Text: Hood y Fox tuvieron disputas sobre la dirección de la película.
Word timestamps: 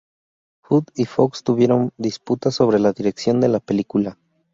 Hood 0.63 0.85
y 0.95 1.05
Fox 1.05 1.43
tuvieron 1.43 1.91
disputas 1.95 2.55
sobre 2.55 2.79
la 2.79 2.91
dirección 2.91 3.39
de 3.39 3.49
la 3.49 3.59
película. 3.59 4.17